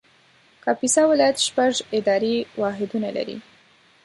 [0.63, 3.37] کاپیسا ولایت شپږ اداري واحدونه لري